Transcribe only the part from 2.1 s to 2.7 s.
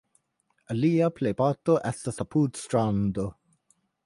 apud